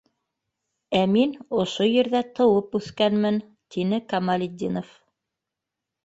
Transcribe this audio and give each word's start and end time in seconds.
Ә 0.99 0.99
мин 1.09 1.33
ошо 1.63 1.85
ерҙә 1.87 2.21
тыуып 2.39 2.77
үҫкәнмен,- 2.79 3.37
тине 3.75 3.99
Камалетдинов. 4.15 4.89